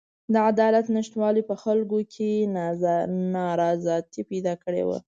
د 0.33 0.35
عدالت 0.49 0.85
نشتوالي 0.97 1.41
په 1.49 1.55
خلکو 1.63 1.97
کې 2.13 2.31
نارضایتي 3.35 4.21
پیدا 4.31 4.53
کړې 4.63 4.83
وه. 4.87 4.97